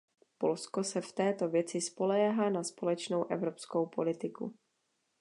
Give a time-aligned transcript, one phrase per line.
[0.39, 4.55] Polsko se v této věci spoléhá na společnou evropskou politiku.